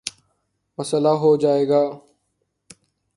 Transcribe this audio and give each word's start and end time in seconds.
مسلہ 0.77 1.13
ہو 1.21 1.31
جائے 1.41 1.63
گا۔ 1.69 1.81